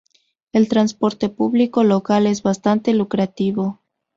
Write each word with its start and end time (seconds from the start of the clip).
El 0.51 0.67
transporte 0.67 1.29
público 1.29 1.83
local 1.83 2.25
es 2.25 2.41
bastante 2.41 2.91
lucrativo. 2.95 3.79